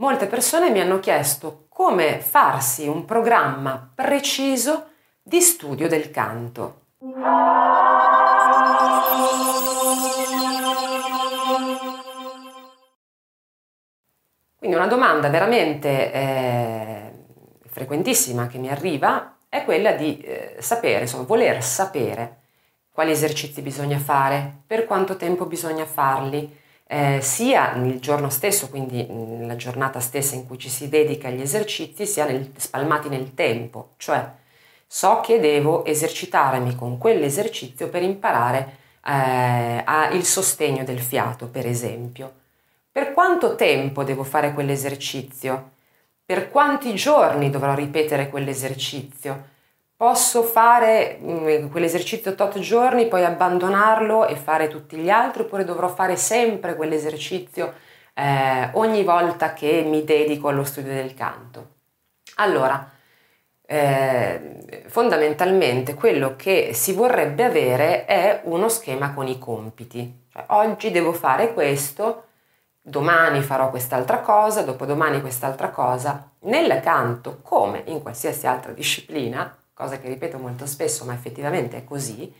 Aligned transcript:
molte 0.00 0.26
persone 0.26 0.70
mi 0.70 0.80
hanno 0.80 0.98
chiesto 0.98 1.66
come 1.68 2.20
farsi 2.20 2.88
un 2.88 3.04
programma 3.04 3.92
preciso 3.94 4.88
di 5.22 5.40
studio 5.40 5.88
del 5.88 6.10
canto. 6.10 6.86
Quindi 14.56 14.76
una 14.76 14.86
domanda 14.86 15.28
veramente 15.28 16.12
eh, 16.12 17.12
frequentissima 17.66 18.46
che 18.46 18.58
mi 18.58 18.70
arriva 18.70 19.36
è 19.48 19.64
quella 19.64 19.92
di 19.92 20.18
eh, 20.20 20.56
sapere, 20.60 21.02
insomma, 21.02 21.24
voler 21.24 21.62
sapere 21.62 22.38
quali 22.90 23.10
esercizi 23.10 23.62
bisogna 23.62 23.98
fare, 23.98 24.62
per 24.66 24.86
quanto 24.86 25.16
tempo 25.16 25.46
bisogna 25.46 25.84
farli, 25.84 26.58
eh, 26.92 27.20
sia 27.20 27.74
nel 27.74 28.00
giorno 28.00 28.30
stesso, 28.30 28.68
quindi 28.68 29.06
nella 29.06 29.54
giornata 29.54 30.00
stessa 30.00 30.34
in 30.34 30.44
cui 30.44 30.58
ci 30.58 30.68
si 30.68 30.88
dedica 30.88 31.28
agli 31.28 31.40
esercizi, 31.40 32.04
sia 32.04 32.24
nel, 32.24 32.50
spalmati 32.56 33.08
nel 33.08 33.32
tempo, 33.34 33.90
cioè 33.96 34.28
so 34.88 35.20
che 35.20 35.38
devo 35.38 35.84
esercitarmi 35.84 36.74
con 36.74 36.98
quell'esercizio 36.98 37.88
per 37.88 38.02
imparare 38.02 38.76
eh, 39.06 39.84
il 40.16 40.24
sostegno 40.24 40.82
del 40.82 40.98
fiato, 40.98 41.46
per 41.46 41.64
esempio. 41.64 42.32
Per 42.90 43.12
quanto 43.12 43.54
tempo 43.54 44.02
devo 44.02 44.24
fare 44.24 44.52
quell'esercizio? 44.52 45.70
Per 46.24 46.50
quanti 46.50 46.92
giorni 46.94 47.50
dovrò 47.50 47.72
ripetere 47.72 48.28
quell'esercizio? 48.28 49.44
Posso 50.00 50.42
fare 50.44 51.18
mh, 51.20 51.32
mm, 51.32 51.70
quell'esercizio 51.70 52.34
tot 52.34 52.58
giorni, 52.60 53.06
poi 53.06 53.22
abbandonarlo 53.22 54.26
e 54.26 54.34
fare 54.34 54.68
tutti 54.68 54.96
gli 54.96 55.10
altri, 55.10 55.42
oppure 55.42 55.62
dovrò 55.62 55.88
fare 55.88 56.16
sempre 56.16 56.74
quell'esercizio 56.74 57.74
eh, 58.14 58.70
ogni 58.72 59.04
volta 59.04 59.52
che 59.52 59.82
mi 59.86 60.02
dedico 60.02 60.48
allo 60.48 60.64
studio 60.64 60.94
del 60.94 61.12
canto? 61.12 61.66
Allora, 62.36 62.90
eh, 63.66 64.84
fondamentalmente 64.86 65.92
quello 65.92 66.34
che 66.34 66.70
si 66.72 66.94
vorrebbe 66.94 67.44
avere 67.44 68.06
è 68.06 68.40
uno 68.44 68.70
schema 68.70 69.12
con 69.12 69.26
i 69.26 69.38
compiti. 69.38 70.28
Cioè, 70.32 70.44
oggi 70.48 70.90
devo 70.90 71.12
fare 71.12 71.52
questo, 71.52 72.28
domani 72.80 73.42
farò 73.42 73.68
quest'altra 73.68 74.20
cosa, 74.20 74.62
dopodomani 74.62 75.20
quest'altra 75.20 75.68
cosa. 75.68 76.30
Nel 76.44 76.80
canto, 76.80 77.40
come 77.42 77.82
in 77.88 78.00
qualsiasi 78.00 78.46
altra 78.46 78.72
disciplina, 78.72 79.54
cosa 79.80 79.98
che 79.98 80.08
ripeto 80.08 80.38
molto 80.38 80.66
spesso, 80.66 81.04
ma 81.04 81.14
effettivamente 81.14 81.78
è 81.78 81.84
così, 81.84 82.32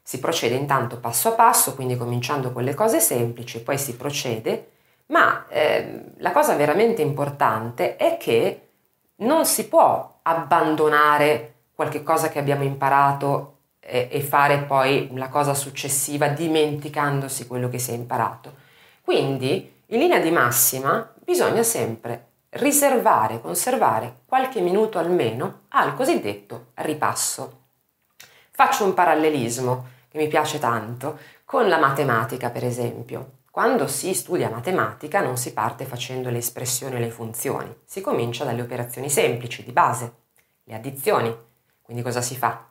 si 0.00 0.20
procede 0.20 0.54
intanto 0.54 0.98
passo 0.98 1.28
a 1.28 1.32
passo, 1.32 1.74
quindi 1.74 1.96
cominciando 1.96 2.52
con 2.52 2.62
le 2.62 2.74
cose 2.74 3.00
semplici, 3.00 3.60
poi 3.60 3.76
si 3.76 3.96
procede, 3.96 4.70
ma 5.06 5.46
eh, 5.48 6.04
la 6.18 6.32
cosa 6.32 6.54
veramente 6.54 7.02
importante 7.02 7.96
è 7.96 8.16
che 8.16 8.68
non 9.16 9.44
si 9.44 9.66
può 9.68 10.20
abbandonare 10.22 11.54
qualche 11.74 12.02
cosa 12.02 12.28
che 12.28 12.38
abbiamo 12.38 12.62
imparato 12.62 13.56
e, 13.80 14.08
e 14.10 14.20
fare 14.20 14.58
poi 14.58 15.10
la 15.14 15.28
cosa 15.28 15.54
successiva 15.54 16.28
dimenticandosi 16.28 17.46
quello 17.46 17.68
che 17.68 17.78
si 17.78 17.90
è 17.90 17.94
imparato. 17.94 18.54
Quindi, 19.02 19.82
in 19.86 19.98
linea 19.98 20.20
di 20.20 20.30
massima, 20.30 21.12
bisogna 21.24 21.62
sempre 21.62 22.27
riservare, 22.50 23.40
conservare 23.40 24.20
qualche 24.24 24.60
minuto 24.60 24.98
almeno 24.98 25.62
al 25.68 25.94
cosiddetto 25.94 26.68
ripasso. 26.74 27.64
Faccio 28.50 28.84
un 28.84 28.94
parallelismo 28.94 29.86
che 30.08 30.18
mi 30.18 30.28
piace 30.28 30.58
tanto 30.58 31.18
con 31.44 31.68
la 31.68 31.78
matematica, 31.78 32.50
per 32.50 32.64
esempio. 32.64 33.36
Quando 33.50 33.86
si 33.86 34.14
studia 34.14 34.48
matematica 34.48 35.20
non 35.20 35.36
si 35.36 35.52
parte 35.52 35.84
facendo 35.84 36.30
le 36.30 36.38
espressioni 36.38 36.96
e 36.96 37.00
le 37.00 37.10
funzioni, 37.10 37.74
si 37.84 38.00
comincia 38.00 38.44
dalle 38.44 38.62
operazioni 38.62 39.10
semplici, 39.10 39.64
di 39.64 39.72
base, 39.72 40.12
le 40.64 40.74
addizioni. 40.74 41.34
Quindi 41.82 42.02
cosa 42.02 42.20
si 42.20 42.36
fa? 42.36 42.66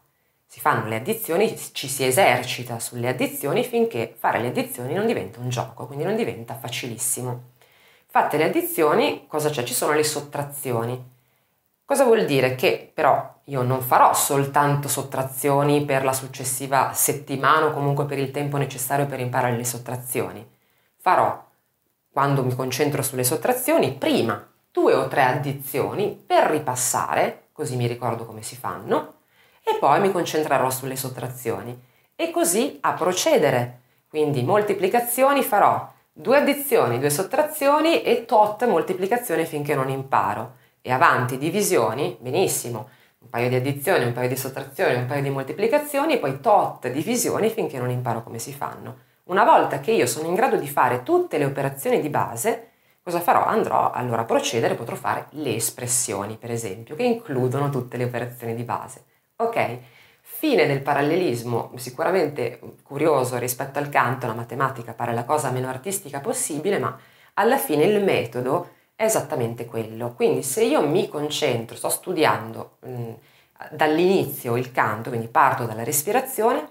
Si 0.46 0.60
fanno 0.60 0.88
le 0.88 0.96
addizioni, 0.96 1.58
ci 1.74 1.88
si 1.88 2.06
esercita 2.06 2.80
sulle 2.80 3.10
addizioni 3.10 3.66
finché 3.66 4.16
fare 4.18 4.40
le 4.40 4.48
addizioni 4.48 4.94
non 4.94 5.06
diventa 5.06 5.40
un 5.40 5.50
gioco, 5.50 5.88
quindi 5.88 6.06
non 6.06 6.16
diventa 6.16 6.56
facilissimo. 6.56 7.56
Fatte 8.18 8.38
le 8.38 8.46
addizioni, 8.46 9.26
cosa 9.28 9.52
c'è? 9.52 9.62
Ci 9.62 9.76
sono 9.76 9.94
le 9.94 10.04
sottrazioni. 10.04 11.12
Cosa 11.86 12.04
vuol 12.04 12.26
dire? 12.26 12.56
Che 12.56 12.92
però 12.92 13.42
io 13.44 13.62
non 13.62 13.80
farò 13.82 14.12
soltanto 14.16 14.88
sottrazioni 14.88 15.86
per 15.86 16.04
la 16.04 16.14
successiva 16.14 16.94
settimana 16.94 17.68
o 17.68 17.74
comunque 17.74 18.06
per 18.06 18.18
il 18.18 18.32
tempo 18.32 18.58
necessario 18.58 19.06
per 19.06 19.20
imparare 19.20 19.56
le 19.56 19.64
sottrazioni. 19.64 20.44
Farò, 20.96 21.46
quando 22.10 22.44
mi 22.44 22.56
concentro 22.56 23.04
sulle 23.04 23.24
sottrazioni, 23.24 23.94
prima 23.94 24.52
due 24.72 24.96
o 24.96 25.08
tre 25.08 25.22
addizioni 25.22 26.20
per 26.26 26.46
ripassare, 26.46 27.50
così 27.52 27.76
mi 27.76 27.86
ricordo 27.86 28.26
come 28.26 28.42
si 28.42 28.56
fanno, 28.56 29.18
e 29.62 29.76
poi 29.76 30.00
mi 30.00 30.12
concentrerò 30.12 30.72
sulle 30.72 30.96
sottrazioni. 30.96 31.80
E 32.16 32.32
così 32.32 32.80
a 32.82 32.94
procedere. 32.94 33.82
Quindi 34.10 34.42
moltiplicazioni 34.42 35.44
farò 35.44 35.94
due 36.20 36.38
addizioni, 36.38 36.98
due 36.98 37.12
sottrazioni 37.12 38.02
e 38.02 38.26
tot 38.26 38.66
moltiplicazione 38.66 39.46
finché 39.46 39.76
non 39.76 39.90
imparo. 39.90 40.56
E 40.82 40.92
avanti, 40.92 41.38
divisioni, 41.38 42.18
benissimo, 42.20 42.90
un 43.20 43.30
paio 43.30 43.50
di 43.50 43.56
addizioni, 43.56 44.06
un 44.06 44.14
paio 44.14 44.28
di 44.28 44.36
sottrazioni, 44.36 44.96
un 44.96 45.06
paio 45.06 45.22
di 45.22 45.30
moltiplicazioni 45.30 46.18
poi 46.18 46.40
tot 46.40 46.90
divisioni 46.90 47.50
finché 47.50 47.78
non 47.78 47.92
imparo 47.92 48.24
come 48.24 48.40
si 48.40 48.52
fanno. 48.52 49.06
Una 49.26 49.44
volta 49.44 49.80
che 49.80 49.92
io 49.92 50.08
sono 50.08 50.28
in 50.28 50.34
grado 50.34 50.56
di 50.56 50.68
fare 50.68 51.04
tutte 51.04 51.38
le 51.38 51.46
operazioni 51.46 52.00
di 52.02 52.10
base, 52.10 52.70
cosa 53.04 53.20
farò? 53.20 53.46
Andrò 53.46 53.92
allora 53.92 54.22
a 54.22 54.26
procedere, 54.26 54.74
potrò 54.74 54.96
fare 54.96 55.28
le 55.32 55.56
espressioni, 55.56 56.38
per 56.38 56.50
esempio, 56.50 56.96
che 56.96 57.04
includono 57.04 57.70
tutte 57.70 57.98
le 57.98 58.06
operazioni 58.06 58.56
di 58.56 58.64
base. 58.64 59.04
Ok? 59.36 59.80
Fine 60.30 60.68
del 60.68 60.82
parallelismo, 60.82 61.72
sicuramente 61.78 62.60
curioso 62.84 63.40
rispetto 63.40 63.80
al 63.80 63.90
canto, 63.90 64.28
la 64.28 64.34
matematica 64.34 64.94
pare 64.94 65.14
la 65.14 65.24
cosa 65.24 65.50
meno 65.50 65.68
artistica 65.68 66.20
possibile, 66.20 66.78
ma 66.78 66.96
alla 67.36 67.58
fine 67.58 67.86
il 67.86 68.04
metodo 68.04 68.70
è 68.96 69.06
esattamente 69.06 69.66
quello. 69.66 70.14
Quindi 70.14 70.44
se 70.44 70.64
io 70.64 70.86
mi 70.86 71.08
concentro, 71.08 71.76
sto 71.76 71.90
studiando 71.90 72.78
mh, 72.82 73.12
dall'inizio 73.72 74.58
il 74.58 74.72
canto, 74.72 75.10
quindi 75.10 75.28
parto 75.28 75.66
dalla 75.66 75.84
respirazione, 75.84 76.70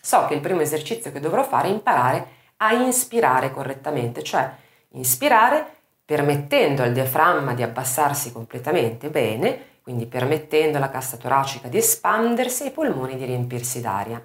so 0.00 0.24
che 0.24 0.34
il 0.34 0.40
primo 0.40 0.62
esercizio 0.62 1.12
che 1.12 1.20
dovrò 1.20 1.42
fare 1.42 1.68
è 1.68 1.72
imparare 1.72 2.28
a 2.58 2.72
inspirare 2.72 3.50
correttamente, 3.50 4.22
cioè 4.22 4.50
inspirare 4.92 5.66
permettendo 6.02 6.82
al 6.82 6.92
diaframma 6.92 7.52
di 7.52 7.62
abbassarsi 7.62 8.32
completamente 8.32 9.10
bene 9.10 9.74
quindi 9.86 10.06
permettendo 10.06 10.78
alla 10.78 10.90
cassa 10.90 11.16
toracica 11.16 11.68
di 11.68 11.76
espandersi 11.76 12.64
e 12.64 12.66
ai 12.66 12.72
polmoni 12.72 13.16
di 13.16 13.24
riempirsi 13.24 13.80
d'aria. 13.80 14.20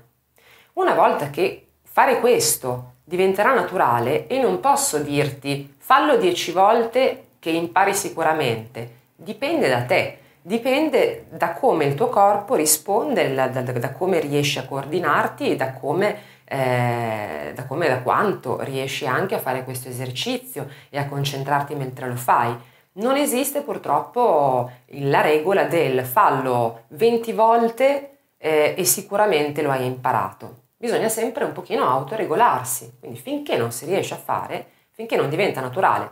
Una 0.73 0.95
volta 0.95 1.29
che 1.29 1.67
fare 1.83 2.19
questo 2.19 2.93
diventerà 3.03 3.53
naturale 3.53 4.25
e 4.25 4.41
non 4.41 4.59
posso 4.59 4.97
dirti 4.97 5.75
fallo 5.77 6.17
dieci 6.17 6.51
volte 6.51 7.25
che 7.37 7.51
impari 7.51 7.93
sicuramente, 7.93 8.89
dipende 9.15 9.69
da 9.69 9.83
te, 9.83 10.17
dipende 10.41 11.27
da 11.29 11.51
come 11.51 11.85
il 11.85 11.93
tuo 11.93 12.09
corpo 12.09 12.55
risponde, 12.55 13.31
da, 13.31 13.45
da, 13.45 13.61
da 13.61 13.91
come 13.91 14.19
riesci 14.19 14.57
a 14.57 14.65
coordinarti 14.65 15.51
e 15.51 15.55
da 15.55 15.73
come, 15.73 16.17
eh, 16.43 17.51
da 17.53 17.65
come, 17.65 17.87
da 17.87 17.99
quanto 17.99 18.63
riesci 18.63 19.05
anche 19.05 19.35
a 19.35 19.39
fare 19.39 19.63
questo 19.63 19.89
esercizio 19.89 20.67
e 20.89 20.97
a 20.97 21.05
concentrarti 21.05 21.75
mentre 21.75 22.07
lo 22.07 22.15
fai 22.15 22.69
non 22.93 23.15
esiste 23.15 23.61
purtroppo 23.61 24.69
la 24.87 25.21
regola 25.21 25.63
del 25.63 26.03
fallo 26.05 26.83
20 26.89 27.31
volte 27.33 28.17
eh, 28.37 28.75
e 28.77 28.83
sicuramente 28.83 29.61
lo 29.61 29.71
hai 29.71 29.85
imparato. 29.85 30.59
Bisogna 30.75 31.09
sempre 31.09 31.43
un 31.43 31.53
pochino 31.53 31.87
autoregolarsi, 31.87 32.97
quindi 32.99 33.19
finché 33.19 33.55
non 33.55 33.71
si 33.71 33.85
riesce 33.85 34.15
a 34.15 34.17
fare, 34.17 34.65
finché 34.89 35.15
non 35.15 35.29
diventa 35.29 35.61
naturale, 35.61 36.09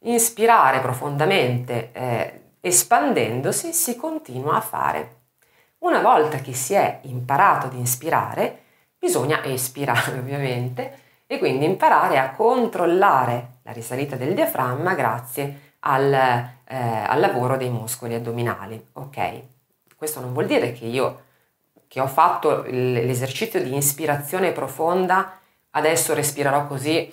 inspirare 0.00 0.80
profondamente, 0.80 1.90
eh, 1.92 2.40
espandendosi, 2.60 3.72
si 3.72 3.96
continua 3.96 4.56
a 4.56 4.60
fare. 4.60 5.16
Una 5.78 6.00
volta 6.00 6.38
che 6.38 6.52
si 6.52 6.74
è 6.74 7.00
imparato 7.04 7.66
ad 7.66 7.74
inspirare, 7.74 8.62
bisogna 8.98 9.42
espirare 9.44 10.18
ovviamente 10.18 11.06
e 11.26 11.38
quindi 11.38 11.64
imparare 11.64 12.18
a 12.18 12.32
controllare 12.32 13.58
la 13.62 13.72
risalita 13.72 14.16
del 14.16 14.34
diaframma 14.34 14.94
grazie 14.94 15.67
al, 15.88 16.12
eh, 16.12 16.76
al 16.76 17.20
lavoro 17.20 17.56
dei 17.56 17.70
muscoli 17.70 18.14
addominali. 18.14 18.82
Ok, 18.94 19.42
questo 19.96 20.20
non 20.20 20.32
vuol 20.32 20.46
dire 20.46 20.72
che 20.72 20.84
io 20.84 21.22
che 21.88 22.00
ho 22.00 22.06
fatto 22.06 22.64
l'esercizio 22.66 23.62
di 23.62 23.74
ispirazione 23.74 24.52
profonda, 24.52 25.38
adesso 25.70 26.12
respirerò 26.12 26.66
così 26.66 27.12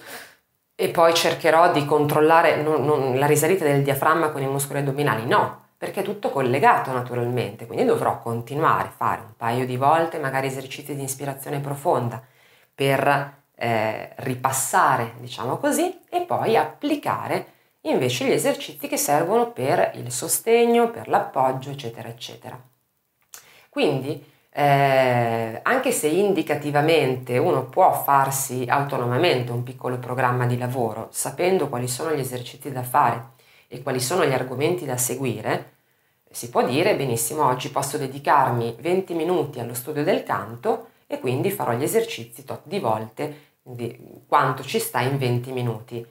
e 0.75 0.89
poi 0.89 1.13
cercherò 1.13 1.71
di 1.71 1.85
controllare 1.85 2.61
non, 2.61 2.83
non, 2.83 3.17
la 3.17 3.25
risalita 3.25 3.63
del 3.63 3.81
diaframma 3.81 4.29
con 4.31 4.41
i 4.41 4.47
muscoli 4.47 4.79
addominali. 4.79 5.25
No, 5.25 5.67
perché 5.77 6.01
è 6.01 6.03
tutto 6.03 6.29
collegato 6.29 6.91
naturalmente, 6.91 7.65
quindi 7.65 7.85
dovrò 7.85 8.19
continuare 8.19 8.89
a 8.89 8.93
fare 8.95 9.21
un 9.21 9.35
paio 9.37 9.65
di 9.65 9.77
volte 9.77 10.19
magari 10.19 10.47
esercizi 10.47 10.93
di 10.93 11.03
ispirazione 11.03 11.61
profonda 11.61 12.21
per 12.73 13.43
eh, 13.55 14.11
ripassare, 14.17 15.13
diciamo 15.19 15.55
così, 15.57 16.01
e 16.09 16.21
poi 16.21 16.57
applicare 16.57 17.53
invece 17.85 18.25
gli 18.25 18.31
esercizi 18.31 18.87
che 18.87 18.97
servono 18.97 19.51
per 19.51 19.91
il 19.95 20.11
sostegno, 20.11 20.91
per 20.91 21.07
l'appoggio, 21.07 21.71
eccetera, 21.71 22.07
eccetera. 22.09 22.59
Quindi, 23.69 24.23
eh, 24.49 25.59
anche 25.61 25.91
se 25.91 26.07
indicativamente 26.07 27.37
uno 27.37 27.65
può 27.65 27.93
farsi 27.93 28.65
autonomamente 28.67 29.51
un 29.51 29.63
piccolo 29.63 29.97
programma 29.97 30.45
di 30.45 30.57
lavoro, 30.57 31.09
sapendo 31.11 31.67
quali 31.67 31.87
sono 31.87 32.13
gli 32.13 32.19
esercizi 32.19 32.71
da 32.71 32.83
fare 32.83 33.33
e 33.67 33.81
quali 33.81 33.99
sono 33.99 34.25
gli 34.25 34.33
argomenti 34.33 34.85
da 34.85 34.97
seguire, 34.97 35.73
si 36.35 36.49
può 36.49 36.65
dire 36.65 36.95
benissimo 36.95 37.45
oggi 37.45 37.69
posso 37.69 37.97
dedicarmi 37.97 38.75
20 38.79 39.13
minuti 39.13 39.59
allo 39.59 39.73
studio 39.73 40.03
del 40.03 40.23
canto 40.23 40.89
e 41.07 41.19
quindi 41.19 41.51
farò 41.51 41.73
gli 41.73 41.83
esercizi 41.83 42.43
tot 42.43 42.61
di 42.63 42.79
volte, 42.79 43.53
di 43.61 43.97
quanto 44.27 44.63
ci 44.63 44.79
sta 44.79 45.01
in 45.01 45.17
20 45.17 45.51
minuti, 45.51 46.05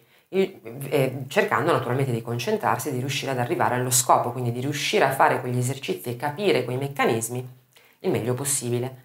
cercando 1.29 1.73
naturalmente 1.73 2.11
di 2.11 2.23
concentrarsi 2.23 2.91
di 2.91 2.99
riuscire 2.99 3.31
ad 3.31 3.39
arrivare 3.39 3.77
allo 3.77 3.91
scopo, 3.91 4.33
quindi 4.33 4.51
di 4.51 4.61
riuscire 4.61 5.05
a 5.05 5.13
fare 5.13 5.41
quegli 5.41 5.59
esercizi 5.59 6.11
e 6.11 6.17
capire 6.17 6.65
quei 6.65 6.77
meccanismi 6.77 7.49
il 8.01 8.11
meglio 8.11 8.35
possibile. 8.35 9.03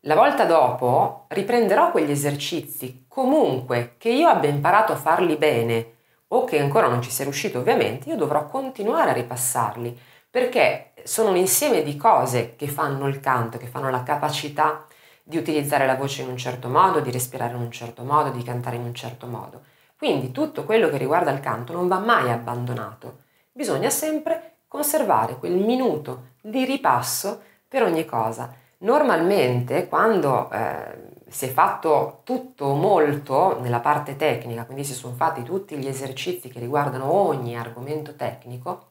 La 0.00 0.14
volta 0.14 0.44
dopo 0.44 1.24
riprenderò 1.28 1.90
quegli 1.90 2.10
esercizi 2.10 3.04
comunque 3.08 3.94
che 3.98 4.10
io 4.10 4.28
abbia 4.28 4.50
imparato 4.50 4.92
a 4.92 4.96
farli 4.96 5.36
bene 5.36 5.92
o 6.28 6.44
che 6.44 6.58
ancora 6.60 6.88
non 6.88 7.02
ci 7.02 7.10
sia 7.10 7.24
riuscito 7.24 7.58
ovviamente, 7.58 8.08
io 8.08 8.16
dovrò 8.16 8.46
continuare 8.46 9.10
a 9.10 9.14
ripassarli 9.14 9.98
perché 10.30 10.92
sono 11.04 11.30
un 11.30 11.36
insieme 11.36 11.82
di 11.82 11.96
cose 11.96 12.54
che 12.56 12.68
fanno 12.68 13.06
il 13.08 13.18
canto, 13.20 13.58
che 13.58 13.66
fanno 13.66 13.90
la 13.90 14.02
capacità 14.02 14.86
di 15.22 15.36
utilizzare 15.36 15.86
la 15.86 15.94
voce 15.94 16.22
in 16.22 16.28
un 16.28 16.36
certo 16.36 16.68
modo, 16.68 17.00
di 17.00 17.10
respirare 17.10 17.54
in 17.54 17.60
un 17.60 17.70
certo 17.70 18.02
modo, 18.02 18.30
di 18.30 18.42
cantare 18.42 18.76
in 18.76 18.82
un 18.82 18.94
certo 18.94 19.26
modo. 19.26 19.62
Quindi 19.98 20.30
tutto 20.30 20.62
quello 20.62 20.88
che 20.88 20.96
riguarda 20.96 21.32
il 21.32 21.40
canto 21.40 21.72
non 21.72 21.88
va 21.88 21.98
mai 21.98 22.30
abbandonato. 22.30 23.24
Bisogna 23.50 23.90
sempre 23.90 24.58
conservare 24.68 25.38
quel 25.38 25.56
minuto 25.56 26.34
di 26.40 26.64
ripasso 26.64 27.42
per 27.66 27.82
ogni 27.82 28.04
cosa. 28.04 28.54
Normalmente 28.78 29.88
quando 29.88 30.48
eh, 30.52 31.08
si 31.26 31.46
è 31.46 31.48
fatto 31.48 32.20
tutto 32.22 32.74
molto 32.74 33.58
nella 33.60 33.80
parte 33.80 34.14
tecnica, 34.14 34.64
quindi 34.66 34.84
si 34.84 34.94
sono 34.94 35.14
fatti 35.14 35.42
tutti 35.42 35.76
gli 35.76 35.88
esercizi 35.88 36.48
che 36.48 36.60
riguardano 36.60 37.12
ogni 37.12 37.58
argomento 37.58 38.14
tecnico, 38.14 38.90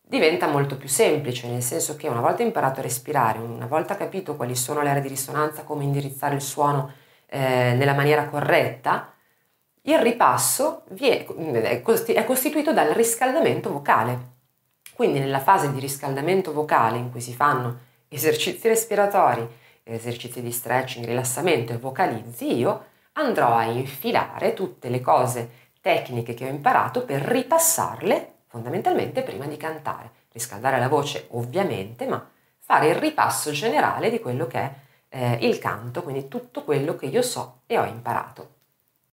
diventa 0.00 0.46
molto 0.46 0.78
più 0.78 0.88
semplice, 0.88 1.48
nel 1.48 1.62
senso 1.62 1.96
che 1.96 2.08
una 2.08 2.20
volta 2.22 2.42
imparato 2.42 2.80
a 2.80 2.82
respirare, 2.82 3.38
una 3.40 3.66
volta 3.66 3.94
capito 3.94 4.36
quali 4.36 4.56
sono 4.56 4.80
le 4.80 4.88
aree 4.88 5.02
di 5.02 5.08
risonanza, 5.08 5.64
come 5.64 5.84
indirizzare 5.84 6.34
il 6.34 6.40
suono 6.40 6.92
eh, 7.26 7.74
nella 7.76 7.94
maniera 7.94 8.26
corretta, 8.26 9.12
il 9.82 9.98
ripasso 9.98 10.82
è 10.94 12.24
costituito 12.24 12.72
dal 12.72 12.90
riscaldamento 12.90 13.72
vocale. 13.72 14.38
Quindi 14.94 15.18
nella 15.18 15.40
fase 15.40 15.72
di 15.72 15.80
riscaldamento 15.80 16.52
vocale 16.52 16.98
in 16.98 17.10
cui 17.10 17.22
si 17.22 17.34
fanno 17.34 17.78
esercizi 18.08 18.68
respiratori, 18.68 19.48
esercizi 19.82 20.42
di 20.42 20.52
stretching, 20.52 21.06
rilassamento 21.06 21.72
e 21.72 21.78
vocalizzi, 21.78 22.54
io 22.54 22.84
andrò 23.12 23.54
a 23.54 23.64
infilare 23.64 24.52
tutte 24.52 24.90
le 24.90 25.00
cose 25.00 25.50
tecniche 25.80 26.34
che 26.34 26.44
ho 26.44 26.50
imparato 26.50 27.04
per 27.04 27.22
ripassarle 27.22 28.34
fondamentalmente 28.48 29.22
prima 29.22 29.46
di 29.46 29.56
cantare. 29.56 30.10
Riscaldare 30.32 30.78
la 30.78 30.88
voce 30.88 31.26
ovviamente, 31.30 32.06
ma 32.06 32.28
fare 32.58 32.88
il 32.88 32.96
ripasso 32.96 33.50
generale 33.52 34.10
di 34.10 34.20
quello 34.20 34.46
che 34.46 34.58
è 34.58 34.74
eh, 35.08 35.38
il 35.40 35.58
canto, 35.58 36.02
quindi 36.02 36.28
tutto 36.28 36.62
quello 36.62 36.94
che 36.96 37.06
io 37.06 37.22
so 37.22 37.62
e 37.66 37.78
ho 37.78 37.84
imparato. 37.84 38.58